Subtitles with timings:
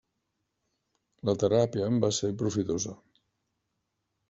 [1.29, 2.97] La teràpia em va ser profitosa.